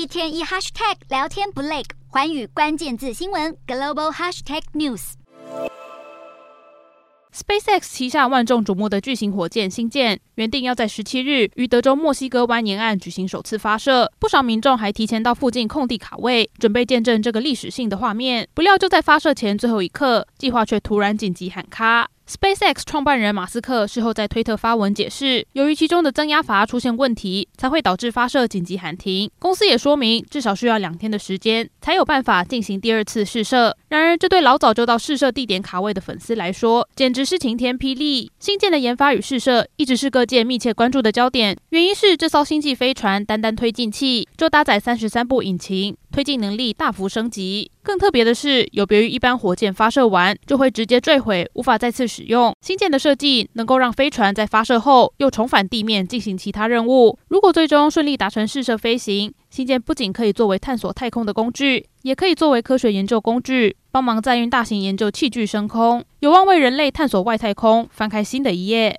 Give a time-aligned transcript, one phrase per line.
[0.00, 5.12] 一天一 hashtag 聊天不累，寰宇关键字新闻 global hashtag news。
[7.34, 18.48] SpaceX 旗下万众瞩目的巨型火箭星舰，原定要在十七日于德州墨西哥湾沿岸举行首次发射，不少民众还提前到附近空地卡位，准备见证这个历史性的画面。
[18.54, 22.08] 不料就在发射前最后一刻，计划却突然紧急喊卡。
[22.30, 29.28] SpaceX 创办人马斯克事后在推特发文解释，由于其中的增压阀出现问题，才会导致发射紧急喊停。
[29.40, 33.76] 公司也说明，至少需要两天的时间才有办法进行第二次试射。
[33.88, 38.30] 然而，这对老早就到试射地点卡位的粉丝来说，简直是晴天霹雳。
[38.38, 45.96] 星舰的研发与试射一直是各界密切关注的焦点，原因是这艘星际飞船单单推进器就搭载三十三部引擎。
[46.12, 52.54] 推进能力大幅升级，更特别的是，有别于一般火箭发射完就会直接坠毁，无法再次使用。
[52.60, 57.18] 星舰的设计能够让飞船在发射后又重返地面进行其他任务。
[57.28, 68.98] 如果最终顺利达成试射飞行，星舰不仅可以作为探索太空的工具，也可以作为科学研究工具，帮忙载运大型研究器具升空，有望为人类探索外太空翻开新的一页。